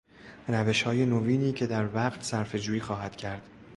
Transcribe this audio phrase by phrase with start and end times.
[0.47, 3.49] روشهای نوینی که در وقت صرفهجویی خواهد کرد